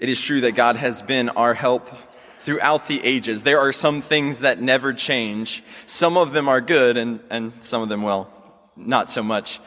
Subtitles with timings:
[0.00, 1.90] It is true that God has been our help
[2.38, 3.42] throughout the ages.
[3.42, 5.62] There are some things that never change.
[5.84, 8.32] Some of them are good and, and some of them, well,
[8.76, 9.60] not so much.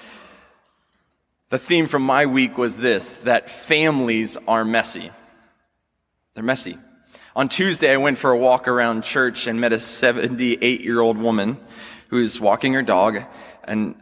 [1.49, 5.11] The theme from my week was this, that families are messy.
[6.33, 6.79] They're messy.
[7.35, 11.19] On Tuesday, I went for a walk around church and met a 78 year old
[11.19, 11.57] woman
[12.09, 13.21] who's walking her dog
[13.65, 13.93] and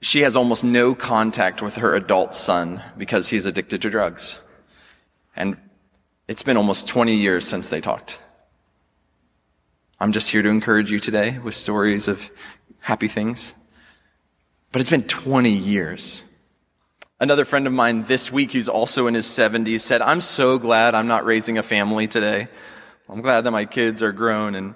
[0.00, 4.42] she has almost no contact with her adult son because he's addicted to drugs.
[5.36, 5.56] And
[6.28, 8.20] it's been almost 20 years since they talked.
[10.00, 12.30] I'm just here to encourage you today with stories of
[12.80, 13.54] happy things.
[14.72, 16.22] But it's been 20 years.
[17.18, 20.94] Another friend of mine this week, who's also in his 70s, said, I'm so glad
[20.94, 22.48] I'm not raising a family today.
[23.08, 24.74] I'm glad that my kids are grown and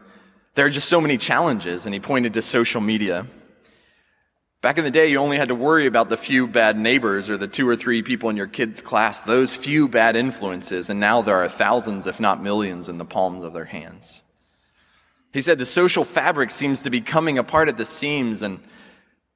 [0.54, 1.84] there are just so many challenges.
[1.84, 3.26] And he pointed to social media.
[4.62, 7.38] Back in the day, you only had to worry about the few bad neighbors or
[7.38, 11.22] the two or three people in your kid's class, those few bad influences, and now
[11.22, 14.22] there are thousands, if not millions, in the palms of their hands.
[15.32, 18.60] He said the social fabric seems to be coming apart at the seams, and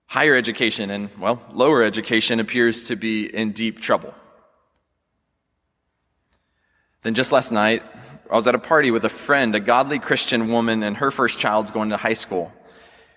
[0.07, 4.15] higher education and, well, lower education appears to be in deep trouble.
[7.03, 7.83] Then just last night,
[8.31, 11.39] I was at a party with a friend, a godly Christian woman, and her first
[11.39, 12.53] child's going to high school.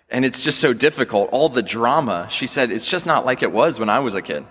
[0.10, 1.30] And it's just so difficult.
[1.32, 2.28] All the drama.
[2.30, 4.46] She said, it's just not like it was when I was a kid.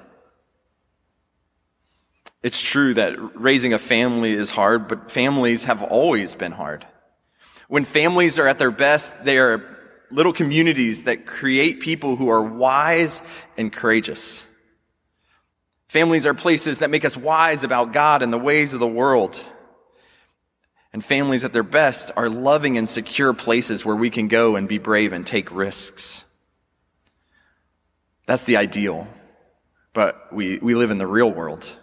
[2.43, 6.87] It's true that raising a family is hard, but families have always been hard.
[7.69, 9.77] When families are at their best, they are
[10.11, 13.23] little communities that create people who are wise
[13.57, 14.47] and courageous.
[15.89, 19.53] Families are places that make us wise about God and the ways of the world.
[20.97, 24.67] And families at their best are loving and secure places where we can go and
[24.67, 26.25] be brave and take risks.
[28.25, 29.07] That's the ideal.
[29.93, 31.77] But we, we live in the real world.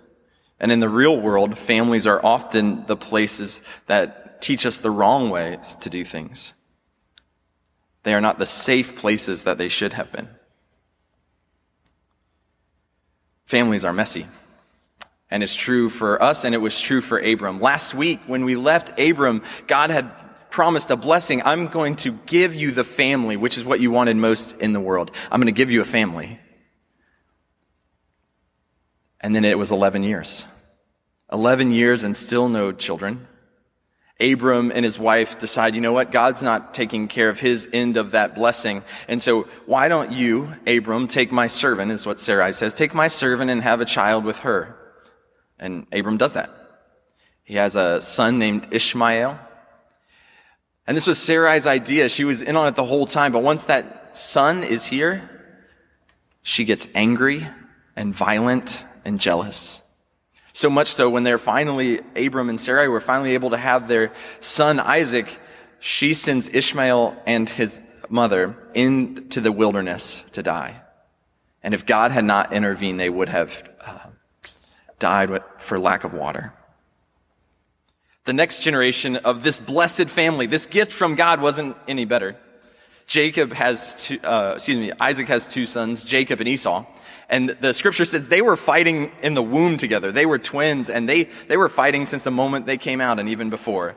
[0.59, 5.29] And in the real world, families are often the places that teach us the wrong
[5.29, 6.53] ways to do things.
[8.01, 10.27] They are not the safe places that they should have been.
[13.45, 14.25] Families are messy.
[15.33, 17.59] And it's true for us, and it was true for Abram.
[17.59, 20.11] Last week, when we left Abram, God had
[20.51, 21.41] promised a blessing.
[21.43, 24.79] I'm going to give you the family, which is what you wanted most in the
[24.79, 25.09] world.
[25.31, 26.39] I'm going to give you a family.
[29.21, 30.45] And then it was 11 years.
[31.31, 33.27] 11 years and still no children.
[34.19, 36.11] Abram and his wife decide, you know what?
[36.11, 38.83] God's not taking care of his end of that blessing.
[39.07, 43.07] And so why don't you, Abram, take my servant, is what Sarai says, take my
[43.07, 44.77] servant and have a child with her.
[45.59, 46.49] And Abram does that.
[47.43, 49.39] He has a son named Ishmael.
[50.87, 52.09] And this was Sarai's idea.
[52.09, 53.31] She was in on it the whole time.
[53.31, 55.29] But once that son is here,
[56.41, 57.47] she gets angry
[57.95, 59.81] and violent and jealous.
[60.51, 64.11] So much so when they're finally, Abram and Sarai were finally able to have their
[64.39, 65.39] son Isaac,
[65.79, 70.81] she sends Ishmael and his mother into the wilderness to die.
[71.63, 73.99] And if God had not intervened, they would have uh,
[74.99, 76.53] died for lack of water.
[78.25, 82.37] The next generation of this blessed family, this gift from God wasn't any better.
[83.05, 86.85] Jacob has two, uh, excuse me, Isaac has two sons, Jacob and Esau.
[87.29, 90.11] And the scripture says they were fighting in the womb together.
[90.11, 93.27] They were twins and they, they were fighting since the moment they came out and
[93.27, 93.95] even before.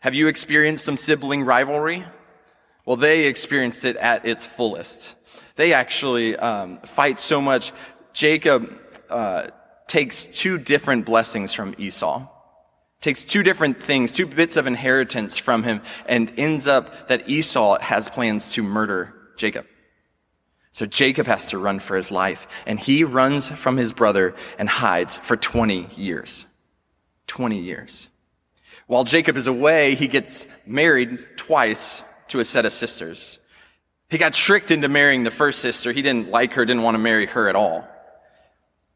[0.00, 2.04] Have you experienced some sibling rivalry?
[2.84, 5.14] Well, they experienced it at its fullest.
[5.56, 7.72] They actually um, fight so much.
[8.12, 8.78] Jacob
[9.10, 9.48] uh,
[9.88, 12.28] takes two different blessings from Esau.
[13.00, 17.78] Takes two different things, two bits of inheritance from him, and ends up that Esau
[17.80, 19.66] has plans to murder Jacob.
[20.72, 24.68] So Jacob has to run for his life, and he runs from his brother and
[24.68, 26.46] hides for 20 years.
[27.28, 28.10] 20 years.
[28.86, 33.38] While Jacob is away, he gets married twice to a set of sisters.
[34.10, 35.92] He got tricked into marrying the first sister.
[35.92, 37.86] He didn't like her, didn't want to marry her at all.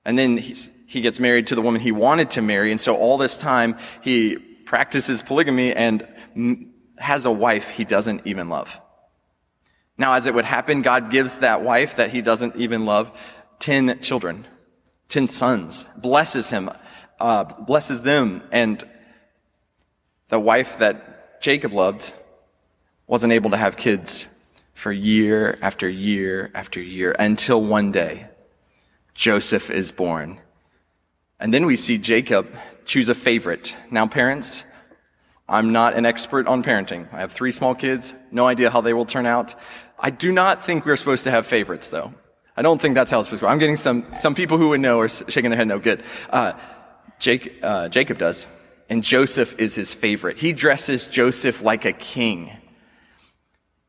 [0.05, 2.71] And then he's, he gets married to the woman he wanted to marry.
[2.71, 6.07] And so all this time he practices polygamy and
[6.99, 8.79] has a wife he doesn't even love.
[9.97, 13.11] Now, as it would happen, God gives that wife that he doesn't even love
[13.61, 14.47] 10 children,
[15.09, 16.69] 10 sons, blesses him,
[17.19, 18.43] uh, blesses them.
[18.53, 18.85] And
[20.29, 22.13] the wife that Jacob loved
[23.07, 24.29] wasn't able to have kids
[24.75, 28.27] for year after year after year until one day
[29.15, 30.39] Joseph is born
[31.43, 32.49] and then we see Jacob
[32.85, 33.77] choose a favorite.
[33.91, 34.63] Now, parents,
[35.49, 37.13] I'm not an expert on parenting.
[37.13, 39.57] I have three small kids, no idea how they will turn out.
[39.99, 42.15] I do not think we're supposed to have favorites, though.
[42.57, 43.51] I don't think that's how it's supposed to go.
[43.51, 46.05] I'm getting some, some people who would know are shaking their head no good.
[46.31, 46.53] Uh,
[47.19, 48.47] Jake, uh, Jacob does.
[48.89, 50.39] And Joseph is his favorite.
[50.39, 52.53] He dresses Joseph like a king.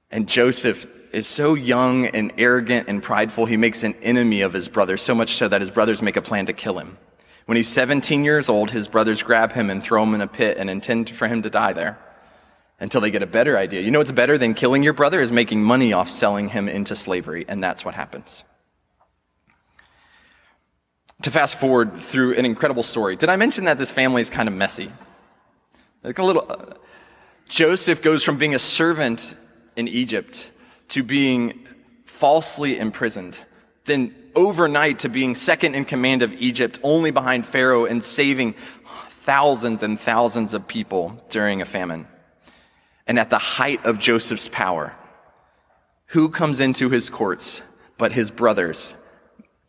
[0.10, 4.70] And Joseph is so young and arrogant and prideful, he makes an enemy of his
[4.70, 6.98] brother, so much so that his brothers make a plan to kill him.
[7.46, 10.58] When he's 17 years old, his brothers grab him and throw him in a pit
[10.58, 11.98] and intend for him to die there
[12.80, 13.82] until they get a better idea.
[13.82, 16.96] You know what's better than killing your brother is making money off selling him into
[16.96, 18.44] slavery, and that's what happens.
[21.22, 24.50] To fast forward through an incredible story, did I mention that this family is kind
[24.50, 24.92] of messy?
[26.04, 26.46] Like a little.
[26.50, 26.74] Uh,
[27.48, 29.36] Joseph goes from being a servant
[29.76, 30.52] in Egypt
[30.90, 31.66] to being
[32.06, 33.42] falsely imprisoned,
[33.86, 38.56] then overnight to being second in command of Egypt, only behind Pharaoh and saving
[39.10, 42.08] thousands and thousands of people during a famine.
[43.08, 44.96] And at the height of Joseph's power,
[46.08, 47.62] who comes into his courts
[47.98, 48.96] but his brothers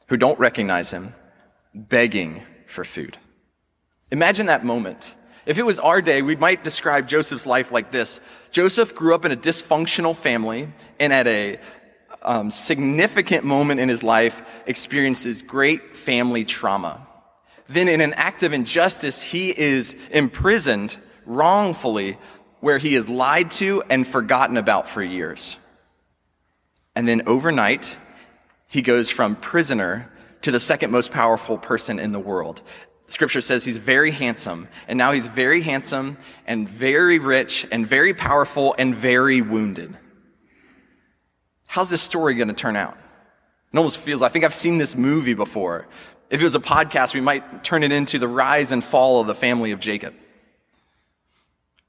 [0.08, 1.14] who don't recognize him,
[1.74, 3.16] begging for food?
[4.10, 5.14] Imagine that moment.
[5.46, 8.20] If it was our day, we might describe Joseph's life like this.
[8.50, 11.58] Joseph grew up in a dysfunctional family and at a
[12.24, 17.06] um, significant moment in his life experiences great family trauma.
[17.66, 22.18] Then in an act of injustice, he is imprisoned wrongfully
[22.60, 25.58] where he is lied to and forgotten about for years.
[26.94, 27.96] And then overnight,
[28.68, 30.10] he goes from prisoner
[30.42, 32.62] to the second most powerful person in the world.
[33.06, 36.16] Scripture says he's very handsome, and now he's very handsome
[36.46, 39.96] and very rich and very powerful and very wounded.
[41.74, 42.96] How's this story going to turn out?
[43.72, 45.88] It almost feels, I think I've seen this movie before.
[46.30, 49.26] If it was a podcast, we might turn it into the rise and fall of
[49.26, 50.14] the family of Jacob.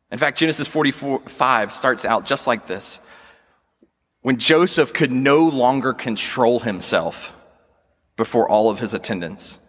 [0.10, 3.00] In fact, Genesis 45 starts out just like this.
[4.22, 7.32] When Joseph could no longer control himself
[8.18, 9.60] before all of his attendants,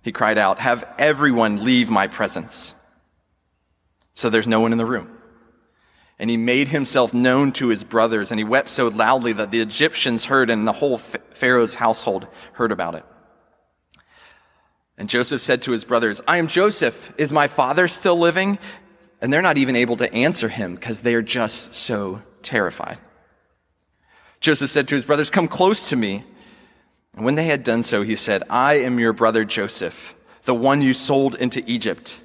[0.00, 2.74] he cried out, Have everyone leave my presence.
[4.14, 5.15] So there's no one in the room.
[6.18, 9.60] And he made himself known to his brothers, and he wept so loudly that the
[9.60, 13.04] Egyptians heard, and the whole Pharaoh's household heard about it.
[14.98, 17.12] And Joseph said to his brothers, I am Joseph.
[17.18, 18.58] Is my father still living?
[19.20, 22.98] And they're not even able to answer him because they are just so terrified.
[24.40, 26.24] Joseph said to his brothers, Come close to me.
[27.14, 30.14] And when they had done so, he said, I am your brother Joseph,
[30.44, 32.20] the one you sold into Egypt.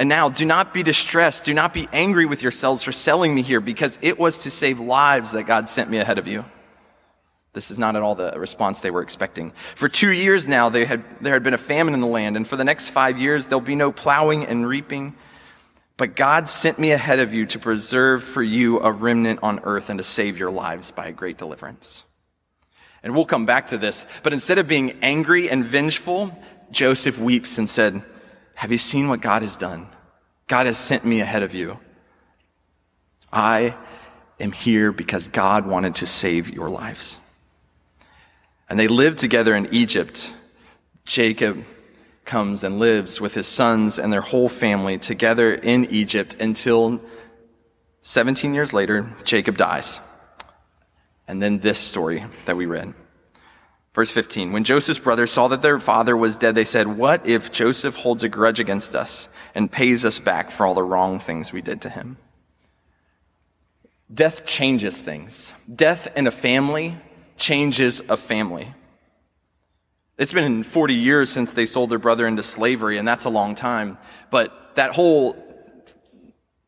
[0.00, 1.44] And now do not be distressed.
[1.44, 4.80] Do not be angry with yourselves for selling me here because it was to save
[4.80, 6.46] lives that God sent me ahead of you.
[7.52, 9.52] This is not at all the response they were expecting.
[9.74, 12.56] For two years now, had, there had been a famine in the land, and for
[12.56, 15.16] the next five years, there'll be no plowing and reaping.
[15.98, 19.90] But God sent me ahead of you to preserve for you a remnant on earth
[19.90, 22.06] and to save your lives by a great deliverance.
[23.02, 26.34] And we'll come back to this, but instead of being angry and vengeful,
[26.70, 28.02] Joseph weeps and said,
[28.60, 29.86] have you seen what God has done?
[30.46, 31.80] God has sent me ahead of you.
[33.32, 33.74] I
[34.38, 37.18] am here because God wanted to save your lives.
[38.68, 40.34] And they lived together in Egypt.
[41.06, 41.64] Jacob
[42.26, 47.00] comes and lives with his sons and their whole family together in Egypt until
[48.02, 50.02] 17 years later, Jacob dies.
[51.26, 52.92] And then this story that we read.
[53.94, 57.50] Verse 15 When Joseph's brothers saw that their father was dead, they said, What if
[57.52, 61.52] Joseph holds a grudge against us and pays us back for all the wrong things
[61.52, 62.16] we did to him?
[64.12, 65.54] Death changes things.
[65.72, 66.98] Death in a family
[67.36, 68.72] changes a family.
[70.18, 73.54] It's been 40 years since they sold their brother into slavery, and that's a long
[73.54, 73.96] time.
[74.30, 75.36] But that whole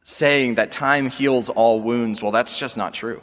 [0.02, 3.20] saying that time heals all wounds, well, that's just not true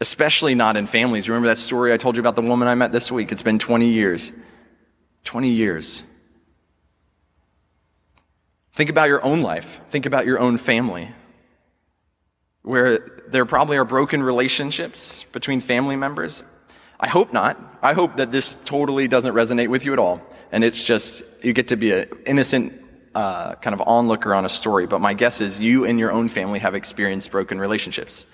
[0.00, 1.28] especially not in families.
[1.28, 3.32] Remember that story I told you about the woman I met this week?
[3.32, 4.32] It's been 20 years.
[5.24, 6.02] 20 years.
[8.74, 9.80] Think about your own life.
[9.90, 11.08] Think about your own family.
[12.62, 12.98] Where
[13.28, 16.42] there probably are broken relationships between family members.
[16.98, 17.58] I hope not.
[17.82, 20.20] I hope that this totally doesn't resonate with you at all.
[20.50, 22.80] And it's just, you get to be an innocent
[23.14, 24.86] uh, kind of onlooker on a story.
[24.86, 28.26] But my guess is you and your own family have experienced broken relationships.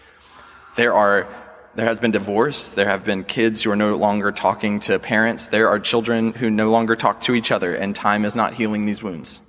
[0.76, 1.28] There are
[1.74, 2.68] there has been divorce.
[2.68, 5.46] There have been kids who are no longer talking to parents.
[5.46, 8.86] There are children who no longer talk to each other, and time is not healing
[8.86, 9.40] these wounds.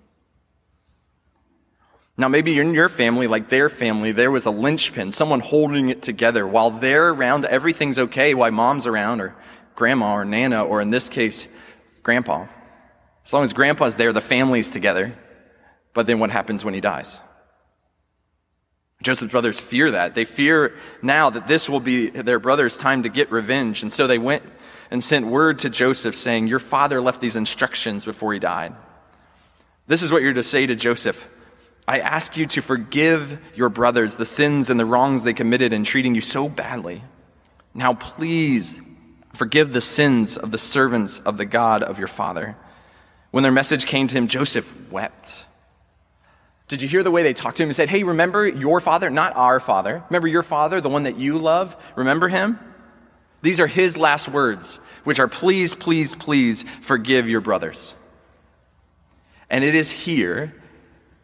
[2.18, 6.04] Now, maybe in your family, like their family, there was a linchpin, someone holding it
[6.04, 6.46] together.
[6.46, 8.36] While they're around, everything's okay.
[8.36, 9.36] While mom's around, or
[9.76, 11.48] grandma, or nana, or in this case,
[12.04, 12.46] grandpa.
[13.26, 15.18] As long as grandpa's there, the family's together.
[15.94, 17.22] But then what happens when he dies?
[19.02, 20.16] Joseph's brothers fear that.
[20.16, 23.82] They fear now that this will be their brother's time to get revenge.
[23.82, 24.44] And so they went
[24.92, 28.76] and sent word to Joseph saying, Your father left these instructions before he died.
[29.88, 31.28] This is what you're to say to Joseph.
[31.88, 35.84] I ask you to forgive your brothers the sins and the wrongs they committed in
[35.84, 37.04] treating you so badly.
[37.74, 38.80] Now, please
[39.34, 42.56] forgive the sins of the servants of the God of your father.
[43.32, 45.48] When their message came to him, Joseph wept.
[46.72, 49.10] Did you hear the way they talked to him and said, Hey, remember your father,
[49.10, 50.06] not our father?
[50.10, 51.76] Remember your father, the one that you love?
[51.98, 52.58] Remember him?
[53.42, 57.98] These are his last words, which are, Please, please, please forgive your brothers.
[59.50, 60.56] And it is here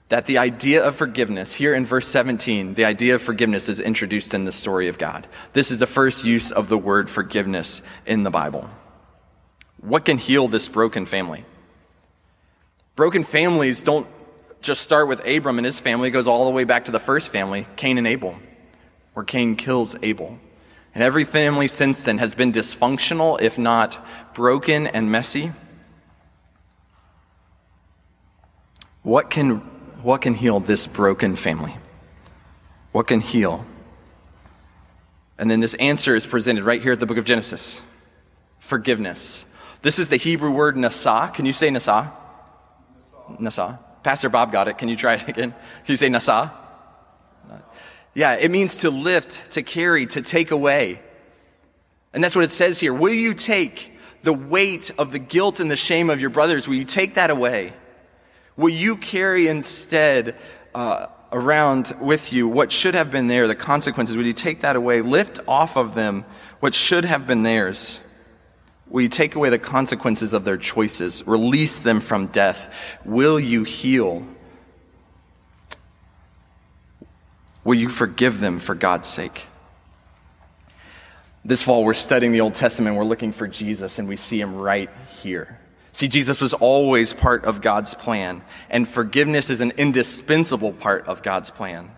[0.09, 4.33] that the idea of forgiveness, here in verse 17, the idea of forgiveness is introduced
[4.33, 5.27] in the story of God.
[5.53, 8.69] This is the first use of the word forgiveness in the Bible.
[9.79, 11.45] What can heal this broken family?
[12.97, 14.09] Broken families don't
[14.61, 16.99] just start with Abram and his family, it goes all the way back to the
[16.99, 18.35] first family, Cain and Abel,
[19.13, 20.39] where Cain kills Abel.
[20.93, 25.51] And every family since then has been dysfunctional, if not broken and messy.
[29.03, 29.57] What can
[30.01, 31.75] what can heal this broken family?
[32.91, 33.65] What can heal?
[35.37, 37.81] And then this answer is presented right here at the book of Genesis
[38.59, 39.45] forgiveness.
[39.81, 41.33] This is the Hebrew word nasa.
[41.33, 42.11] Can you say nasa?
[43.39, 43.79] Nasa.
[44.07, 44.77] Pastor Bob got it.
[44.77, 45.51] Can you try it again?
[45.51, 46.49] Can you say nasa?
[48.13, 51.01] Yeah, it means to lift, to carry, to take away.
[52.13, 52.93] And that's what it says here.
[52.93, 53.91] Will you take
[54.23, 56.69] the weight of the guilt and the shame of your brothers?
[56.69, 57.73] Will you take that away?
[58.55, 60.37] Will you carry instead
[60.73, 64.15] uh, around with you what should have been there, the consequences?
[64.15, 65.01] Will you take that away?
[65.01, 66.23] Lift off of them
[66.61, 67.99] what should have been theirs?
[68.89, 71.25] Will you take away the consequences of their choices?
[71.27, 72.73] Release them from death?
[73.03, 74.25] Will you heal?
[77.63, 79.45] Will you forgive them for God's sake?
[81.43, 82.95] This fall, we're studying the Old Testament.
[82.95, 84.89] We're looking for Jesus, and we see him right
[85.21, 85.59] here.
[85.91, 91.23] See, Jesus was always part of God's plan, and forgiveness is an indispensable part of
[91.23, 91.89] God's plan.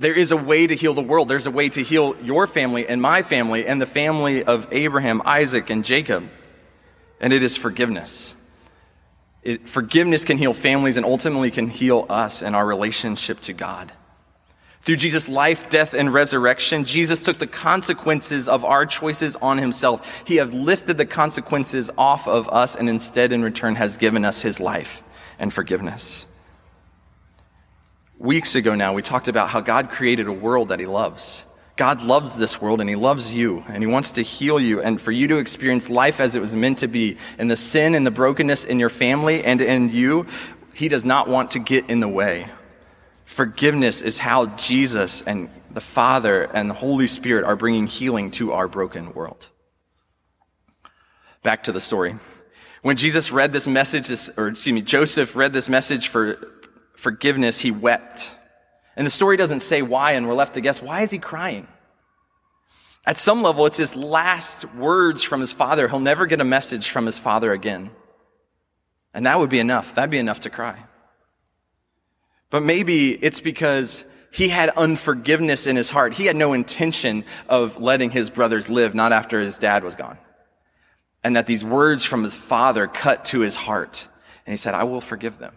[0.00, 1.28] There is a way to heal the world.
[1.28, 5.20] There's a way to heal your family and my family and the family of Abraham,
[5.26, 6.26] Isaac, and Jacob.
[7.20, 8.34] And it is forgiveness.
[9.42, 13.92] It, forgiveness can heal families and ultimately can heal us and our relationship to God.
[14.80, 20.22] Through Jesus' life, death, and resurrection, Jesus took the consequences of our choices on himself.
[20.26, 24.40] He has lifted the consequences off of us and instead, in return, has given us
[24.40, 25.02] his life
[25.38, 26.26] and forgiveness.
[28.20, 31.46] Weeks ago now, we talked about how God created a world that he loves.
[31.76, 35.00] God loves this world and he loves you and he wants to heal you and
[35.00, 37.16] for you to experience life as it was meant to be.
[37.38, 40.26] And the sin and the brokenness in your family and in you,
[40.74, 42.46] he does not want to get in the way.
[43.24, 48.52] Forgiveness is how Jesus and the Father and the Holy Spirit are bringing healing to
[48.52, 49.48] our broken world.
[51.42, 52.16] Back to the story.
[52.82, 56.59] When Jesus read this message, this, or excuse me, Joseph read this message for
[57.00, 58.36] forgiveness, he wept.
[58.96, 61.66] And the story doesn't say why, and we're left to guess why is he crying?
[63.06, 65.88] At some level, it's his last words from his father.
[65.88, 67.90] He'll never get a message from his father again.
[69.14, 69.94] And that would be enough.
[69.94, 70.84] That'd be enough to cry.
[72.50, 76.12] But maybe it's because he had unforgiveness in his heart.
[76.12, 80.18] He had no intention of letting his brothers live, not after his dad was gone.
[81.24, 84.08] And that these words from his father cut to his heart.
[84.46, 85.54] And he said, I will forgive them.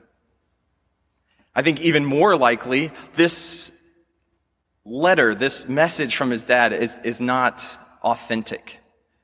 [1.55, 3.71] I think even more likely, this
[4.85, 7.63] letter, this message from his dad is, is not
[8.01, 8.79] authentic.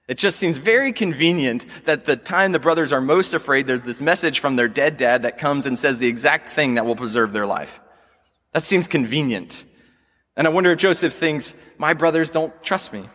[0.07, 4.01] It just seems very convenient that the time the brothers are most afraid, there's this
[4.01, 7.31] message from their dead dad that comes and says the exact thing that will preserve
[7.31, 7.79] their life.
[8.53, 9.65] That seems convenient.
[10.35, 13.05] And I wonder if Joseph thinks, my brothers don't trust me.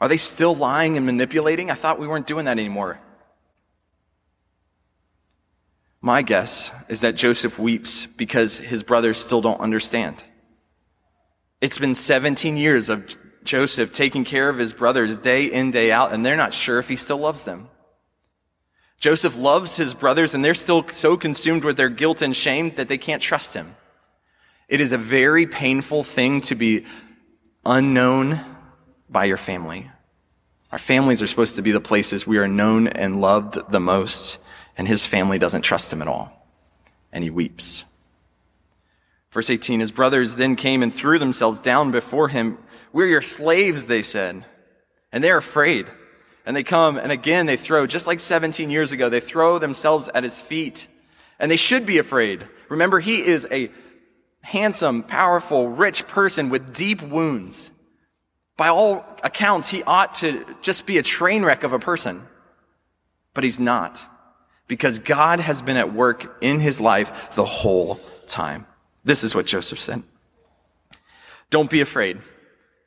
[0.00, 1.70] Are they still lying and manipulating?
[1.70, 2.98] I thought we weren't doing that anymore.
[6.02, 10.22] My guess is that Joseph weeps because his brothers still don't understand.
[11.60, 16.12] It's been 17 years of Joseph taking care of his brothers day in, day out,
[16.12, 17.68] and they're not sure if he still loves them.
[18.98, 22.88] Joseph loves his brothers, and they're still so consumed with their guilt and shame that
[22.88, 23.74] they can't trust him.
[24.68, 26.84] It is a very painful thing to be
[27.64, 28.40] unknown
[29.08, 29.90] by your family.
[30.70, 34.38] Our families are supposed to be the places we are known and loved the most,
[34.80, 36.32] and his family doesn't trust him at all.
[37.12, 37.84] And he weeps.
[39.30, 42.56] Verse 18, his brothers then came and threw themselves down before him
[42.90, 44.42] we're your slaves, they said.
[45.12, 45.86] And they're afraid.
[46.46, 50.08] And they come and again they throw, just like 17 years ago, they throw themselves
[50.14, 50.88] at his feet.
[51.38, 52.48] And they should be afraid.
[52.70, 53.70] Remember, he is a
[54.40, 57.70] handsome, powerful, rich person with deep wounds.
[58.56, 62.26] By all accounts, he ought to just be a train wreck of a person.
[63.34, 64.09] But he's not.
[64.70, 67.98] Because God has been at work in his life the whole
[68.28, 68.68] time.
[69.02, 70.04] This is what Joseph said.
[71.50, 72.20] Don't be afraid.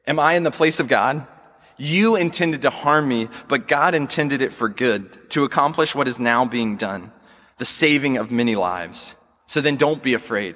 [0.07, 1.27] Am I in the place of God?
[1.75, 6.17] You intended to harm me, but God intended it for good, to accomplish what is
[6.17, 7.11] now being done,
[7.57, 9.15] the saving of many lives.
[9.45, 10.55] So then don't be afraid.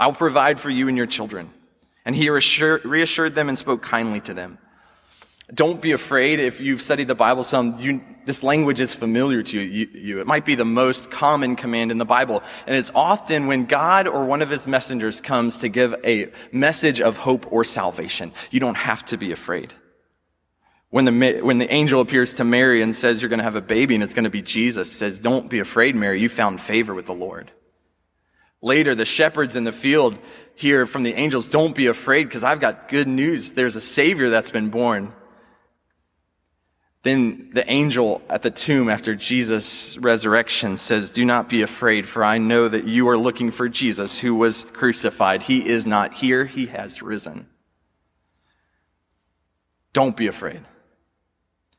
[0.00, 1.52] I'll provide for you and your children.
[2.04, 4.58] And he reassured them and spoke kindly to them.
[5.52, 9.58] Don't be afraid if you've studied the Bible some, you, this language is familiar to
[9.58, 10.20] you, you.
[10.20, 12.42] It might be the most common command in the Bible.
[12.66, 17.00] And it's often when God or one of his messengers comes to give a message
[17.00, 18.32] of hope or salvation.
[18.50, 19.72] You don't have to be afraid.
[20.90, 23.62] When the, when the angel appears to Mary and says you're going to have a
[23.62, 26.20] baby and it's going to be Jesus, says, don't be afraid, Mary.
[26.20, 27.50] You found favor with the Lord.
[28.60, 30.18] Later, the shepherds in the field
[30.56, 33.52] hear from the angels, don't be afraid because I've got good news.
[33.52, 35.14] There's a savior that's been born.
[37.04, 42.24] Then the angel at the tomb after Jesus' resurrection says, Do not be afraid, for
[42.24, 45.42] I know that you are looking for Jesus who was crucified.
[45.42, 47.46] He is not here, he has risen.
[49.92, 50.62] Don't be afraid.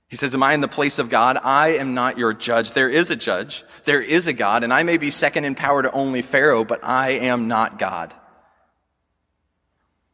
[0.07, 1.37] He says, Am I in the place of God?
[1.43, 2.71] I am not your judge.
[2.71, 3.63] There is a judge.
[3.83, 6.83] There is a God, and I may be second in power to only Pharaoh, but
[6.83, 8.13] I am not God.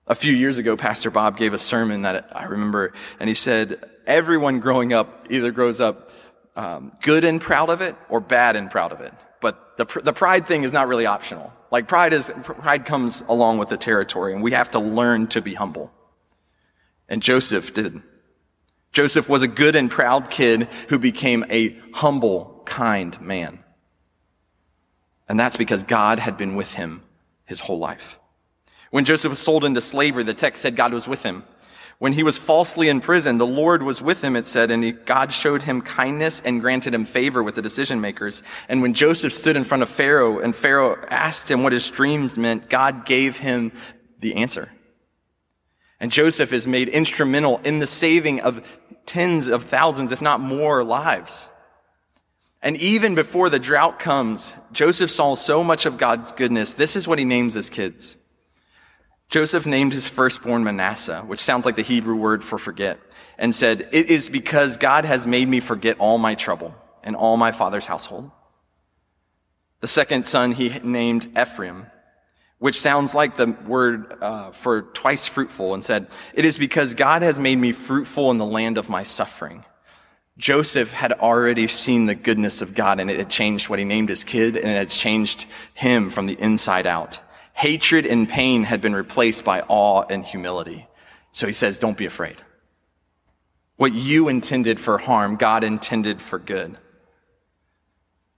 [0.07, 3.89] A few years ago, Pastor Bob gave a sermon that I remember, and he said,
[4.05, 6.11] everyone growing up either grows up
[6.55, 9.13] um, good and proud of it or bad and proud of it.
[9.41, 11.51] But the, the pride thing is not really optional.
[11.71, 15.41] Like pride is, pride comes along with the territory and we have to learn to
[15.41, 15.91] be humble.
[17.09, 18.01] And Joseph did.
[18.91, 23.59] Joseph was a good and proud kid who became a humble, kind man.
[25.27, 27.03] And that's because God had been with him
[27.45, 28.19] his whole life.
[28.95, 31.43] When Joseph was sold into slavery, the text said God was with him.
[31.99, 34.93] When he was falsely in prison, the Lord was with him, it said, and he,
[34.93, 38.41] God showed him kindness and granted him favor with the decision makers.
[38.69, 42.37] And when Joseph stood in front of Pharaoh and Pharaoh asked him what his dreams
[42.37, 43.73] meant, God gave him
[44.21, 44.71] the answer.
[45.99, 48.65] And Joseph is made instrumental in the saving of
[49.05, 51.49] tens of thousands, if not more, lives.
[52.61, 56.71] And even before the drought comes, Joseph saw so much of God's goodness.
[56.71, 58.15] This is what he names his kids.
[59.29, 62.99] Joseph named his firstborn Manasseh, which sounds like the Hebrew word for forget,
[63.37, 67.37] and said, It is because God has made me forget all my trouble and all
[67.37, 68.31] my father's household.
[69.81, 71.87] The second son he named Ephraim,
[72.59, 77.21] which sounds like the word uh, for twice fruitful, and said, It is because God
[77.21, 79.65] has made me fruitful in the land of my suffering.
[80.37, 84.09] Joseph had already seen the goodness of God, and it had changed what he named
[84.09, 87.19] his kid, and it had changed him from the inside out.
[87.55, 90.87] Hatred and pain had been replaced by awe and humility.
[91.31, 92.35] So he says, don't be afraid.
[93.77, 96.77] What you intended for harm, God intended for good.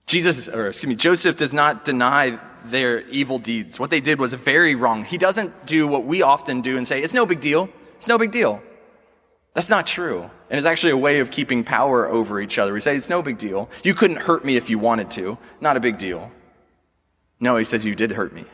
[0.06, 3.80] Jesus, or excuse me, Joseph does not deny their evil deeds.
[3.80, 5.02] What they did was very wrong.
[5.04, 7.68] He doesn't do what we often do and say, it's no big deal.
[7.96, 8.62] It's no big deal.
[9.52, 10.30] That's not true.
[10.48, 12.72] And it's actually a way of keeping power over each other.
[12.72, 13.68] We say, it's no big deal.
[13.82, 15.38] You couldn't hurt me if you wanted to.
[15.60, 16.30] Not a big deal.
[17.40, 18.44] No, he says, you did hurt me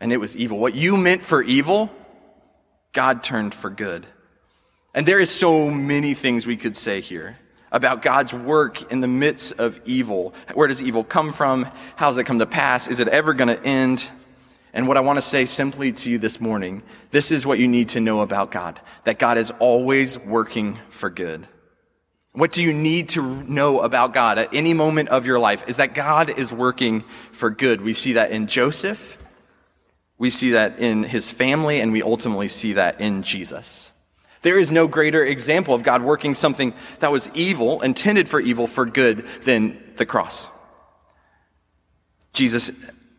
[0.00, 0.58] and it was evil.
[0.58, 1.90] What you meant for evil,
[2.92, 4.06] God turned for good.
[4.94, 7.38] And there is so many things we could say here
[7.70, 10.34] about God's work in the midst of evil.
[10.54, 11.70] Where does evil come from?
[11.96, 12.88] How does it come to pass?
[12.88, 14.10] Is it ever going to end?
[14.72, 17.68] And what I want to say simply to you this morning, this is what you
[17.68, 21.46] need to know about God, that God is always working for good.
[22.32, 25.78] What do you need to know about God at any moment of your life is
[25.78, 27.80] that God is working for good.
[27.80, 29.18] We see that in Joseph.
[30.20, 33.90] We see that in his family, and we ultimately see that in Jesus.
[34.42, 38.66] There is no greater example of God working something that was evil, intended for evil,
[38.66, 40.48] for good than the cross.
[42.34, 42.70] Jesus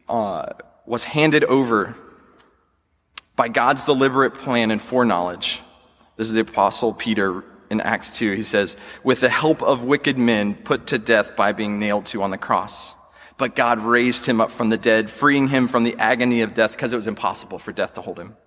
[0.08, 0.46] uh,
[0.86, 1.96] was handed over
[3.36, 5.64] by God's deliberate plan and foreknowledge.
[6.18, 8.34] This is the Apostle Peter in Acts 2.
[8.34, 12.22] He says, with the help of wicked men put to death by being nailed to
[12.22, 12.94] on the cross.
[13.42, 16.74] But God raised him up from the dead, freeing him from the agony of death
[16.74, 18.38] because it was impossible for death to hold him.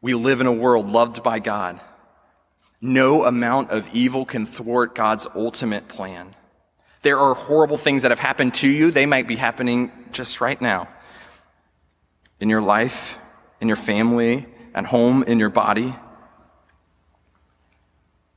[0.00, 1.80] We live in a world loved by God.
[2.80, 6.36] No amount of evil can thwart God's ultimate plan.
[7.02, 8.92] There are horrible things that have happened to you.
[8.92, 10.88] They might be happening just right now.
[12.38, 13.18] In your life,
[13.60, 15.92] in your family, at home, in your body.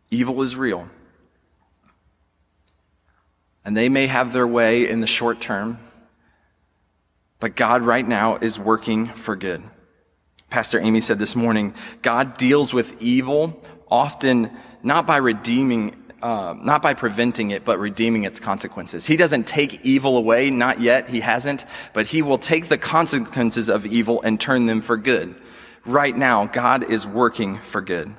[0.09, 0.89] Evil is real.
[3.65, 5.79] And they may have their way in the short term,
[7.39, 9.63] but God right now is working for good.
[10.49, 16.81] Pastor Amy said this morning, God deals with evil often not by redeeming um, not
[16.81, 19.07] by preventing it, but redeeming its consequences.
[19.07, 23.69] He doesn't take evil away, not yet, he hasn't, but he will take the consequences
[23.69, 25.33] of evil and turn them for good.
[25.85, 28.13] Right now, God is working for good.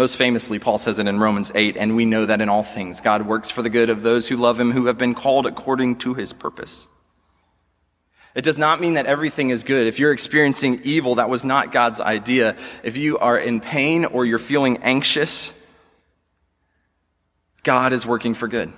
[0.00, 3.02] Most famously, Paul says it in Romans 8, and we know that in all things,
[3.02, 5.96] God works for the good of those who love him, who have been called according
[5.96, 6.88] to his purpose.
[8.34, 9.86] It does not mean that everything is good.
[9.86, 12.56] If you're experiencing evil, that was not God's idea.
[12.82, 15.52] If you are in pain or you're feeling anxious,
[17.62, 18.72] God is working for good.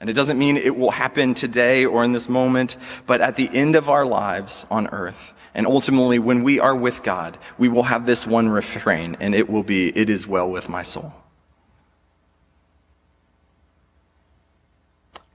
[0.00, 3.50] And it doesn't mean it will happen today or in this moment, but at the
[3.52, 7.84] end of our lives on earth, and ultimately when we are with God, we will
[7.84, 11.14] have this one refrain, and it will be, It is well with my soul.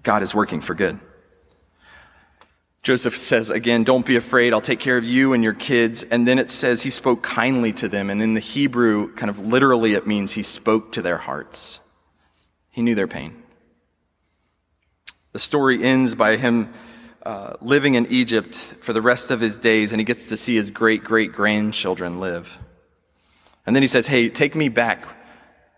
[0.03, 0.99] God is working for good.
[2.83, 4.53] Joseph says again, don't be afraid.
[4.53, 6.03] I'll take care of you and your kids.
[6.03, 8.09] And then it says he spoke kindly to them.
[8.09, 11.79] And in the Hebrew, kind of literally, it means he spoke to their hearts.
[12.71, 13.43] He knew their pain.
[15.31, 16.73] The story ends by him
[17.23, 20.55] uh, living in Egypt for the rest of his days, and he gets to see
[20.55, 22.57] his great great grandchildren live.
[23.65, 25.05] And then he says, Hey, take me back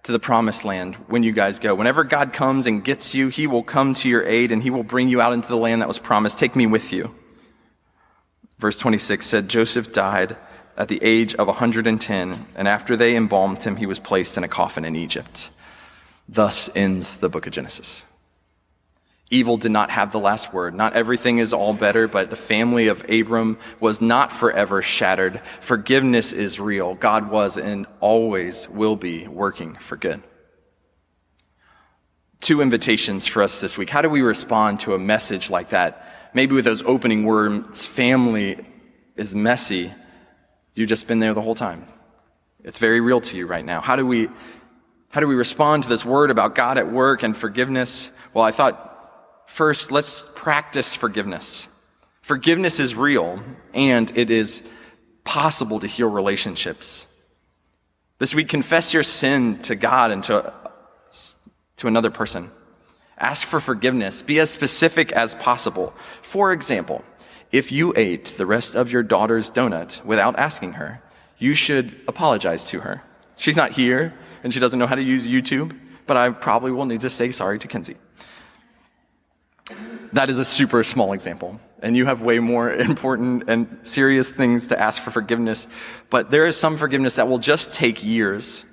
[0.04, 1.76] to the promised land when you guys go.
[1.76, 4.84] Whenever God comes and gets you, he will come to your aid and he will
[4.84, 6.38] bring you out into the land that was promised.
[6.38, 7.16] Take me with you.
[8.60, 10.38] Verse 26 said, Joseph died
[10.78, 14.48] at the age of 110, and after they embalmed him, he was placed in a
[14.48, 15.52] coffin in Egypt.
[16.28, 18.06] Thus ends the book of Genesis.
[19.30, 20.76] Evil did not have the last word.
[20.76, 25.42] Not everything is all better, but the family of Abram was not forever shattered.
[25.60, 26.94] Forgiveness is real.
[26.94, 30.22] God was and always will be working for good.
[32.42, 33.90] Two invitations for us this week.
[33.90, 36.06] How do we respond to a message like that?
[36.34, 38.66] Maybe with those opening words, family
[39.16, 39.94] is messy.
[40.76, 41.88] You've just been there the whole time.
[42.64, 43.82] It's very real to you right now.
[43.82, 44.30] How do we
[45.10, 48.10] how do we respond to this word about God at work and forgiveness?
[48.34, 48.93] Well, I thought
[49.54, 51.68] first, let's practice forgiveness.
[52.22, 53.42] Forgiveness is real
[53.74, 54.64] and it is
[55.24, 57.06] possible to heal relationships.
[58.18, 60.54] This week, confess your sin to God and to,
[61.78, 62.50] to another person.
[63.18, 64.22] Ask for forgiveness.
[64.24, 65.94] Be as specific as possible.
[66.24, 67.06] For example,
[67.52, 71.02] if you ate the rest of your daughter's donut without asking her,
[71.38, 73.04] you should apologize to her.
[73.36, 76.86] She's not here and she doesn't know how to use YouTube, but I probably will
[76.86, 77.98] need to say sorry to Kenzie.
[80.14, 81.60] That is a super small example.
[81.82, 85.68] And you have way more important and serious things to ask for forgiveness.
[86.10, 88.66] But there is some forgiveness that will just take years.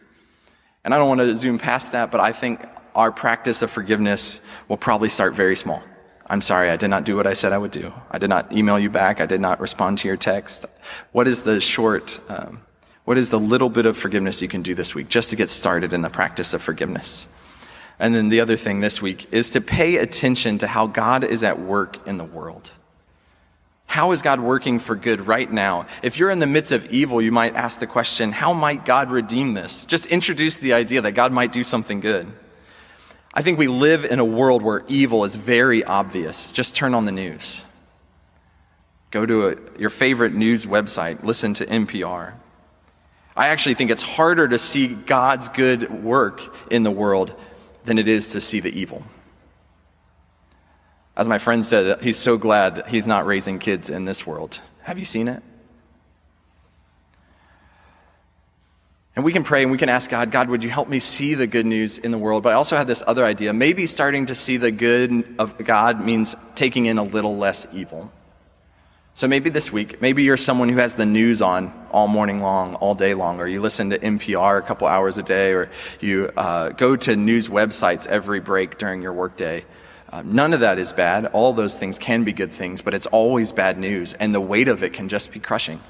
[0.84, 4.40] And I don't want to zoom past that, but I think our practice of forgiveness
[4.68, 5.82] will probably start very small.
[6.26, 7.92] I'm sorry, I did not do what I said I would do.
[8.10, 9.20] I did not email you back.
[9.20, 10.64] I did not respond to your text.
[11.12, 12.62] What is the short, um,
[13.04, 15.50] what is the little bit of forgiveness you can do this week just to get
[15.50, 17.26] started in the practice of forgiveness?
[18.00, 21.42] And then the other thing this week is to pay attention to how God is
[21.42, 22.70] at work in the world.
[23.84, 25.86] How is God working for good right now?
[26.02, 29.10] If you're in the midst of evil, you might ask the question, how might God
[29.10, 29.84] redeem this?
[29.84, 32.32] Just introduce the idea that God might do something good.
[33.34, 36.52] I think we live in a world where evil is very obvious.
[36.52, 37.66] Just turn on the news.
[39.10, 42.32] Go to a, your favorite news website, listen to NPR.
[43.36, 47.34] I actually think it's harder to see God's good work in the world
[47.90, 49.02] than it is to see the evil.
[51.16, 54.60] As my friend said, he's so glad that he's not raising kids in this world.
[54.82, 55.42] Have you seen it?
[59.16, 61.34] And we can pray and we can ask God, God, would you help me see
[61.34, 62.44] the good news in the world?
[62.44, 63.52] But I also had this other idea.
[63.52, 68.12] Maybe starting to see the good of God means taking in a little less evil.
[69.14, 72.76] So maybe this week, maybe you're someone who has the news on all morning long,
[72.76, 75.68] all day long, or you listen to NPR a couple hours a day, or
[76.00, 79.64] you uh, go to news websites every break during your workday.
[80.12, 81.26] Uh, none of that is bad.
[81.26, 84.68] All those things can be good things, but it's always bad news, and the weight
[84.68, 85.80] of it can just be crushing.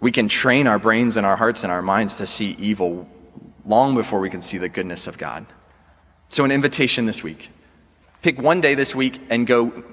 [0.00, 3.08] We can train our brains and our hearts and our minds to see evil
[3.64, 5.46] long before we can see the goodness of God.
[6.28, 7.50] So, an invitation this week.
[8.22, 9.84] Pick one day this week and go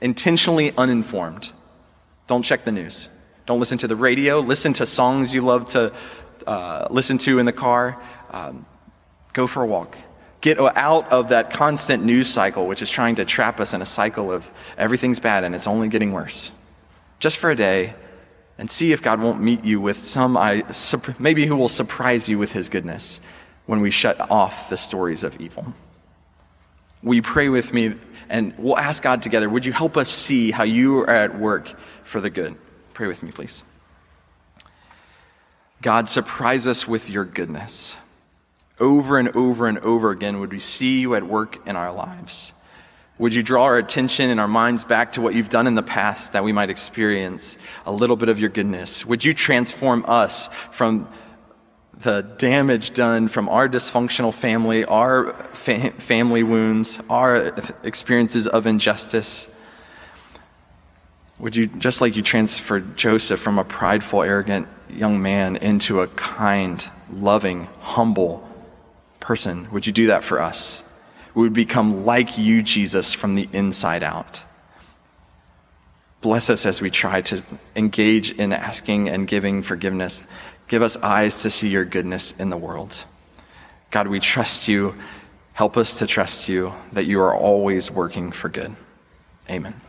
[0.00, 1.52] intentionally uninformed.
[2.26, 3.08] Don't check the news.
[3.46, 4.40] Don't listen to the radio.
[4.40, 5.92] Listen to songs you love to
[6.46, 8.00] uh, listen to in the car.
[8.30, 8.66] Um,
[9.32, 9.96] go for a walk.
[10.40, 13.86] Get out of that constant news cycle, which is trying to trap us in a
[13.86, 16.52] cycle of everything's bad and it's only getting worse.
[17.18, 17.94] Just for a day,
[18.58, 20.38] and see if God won't meet you with some,
[21.18, 23.20] maybe He will surprise you with His goodness
[23.66, 25.74] when we shut off the stories of evil.
[27.02, 27.94] Will you pray with me?
[28.28, 31.72] And we'll ask God together, would you help us see how you are at work
[32.02, 32.56] for the good?
[32.94, 33.62] Pray with me, please.
[35.82, 37.96] God, surprise us with your goodness.
[38.80, 42.52] Over and over and over again, would we see you at work in our lives?
[43.18, 45.82] Would you draw our attention and our minds back to what you've done in the
[45.82, 49.06] past that we might experience a little bit of your goodness?
[49.06, 51.08] Would you transform us from
[52.00, 59.48] the damage done from our dysfunctional family, our fa- family wounds, our experiences of injustice?
[61.38, 66.06] Would you, just like you transferred Joseph from a prideful, arrogant young man into a
[66.08, 68.46] kind, loving, humble
[69.20, 70.82] person, would you do that for us?
[71.34, 74.42] We would become like you, Jesus, from the inside out.
[76.22, 77.42] Bless us as we try to
[77.74, 80.24] engage in asking and giving forgiveness.
[80.68, 83.04] Give us eyes to see your goodness in the world.
[83.90, 84.94] God, we trust you.
[85.52, 88.74] Help us to trust you that you are always working for good.
[89.48, 89.80] Amen.